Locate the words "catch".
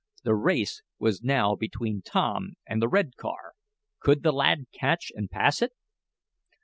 4.73-5.11